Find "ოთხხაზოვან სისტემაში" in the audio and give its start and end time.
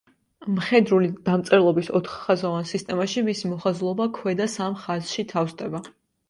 1.99-3.23